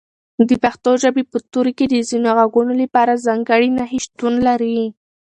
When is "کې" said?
1.77-1.85